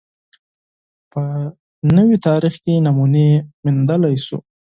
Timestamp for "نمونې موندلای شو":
2.85-4.37